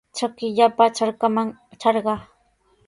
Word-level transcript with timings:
Trakillapa 0.19 0.85
trakraman 1.01 1.55
trarqaa. 1.81 2.19